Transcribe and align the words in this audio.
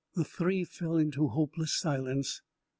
The 0.15 0.23
three 0.23 0.63
fell 0.63 0.97
into 0.97 1.27
hopeless 1.27 1.73
silence. 1.77 2.41